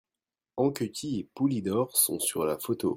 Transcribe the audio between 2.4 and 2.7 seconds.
la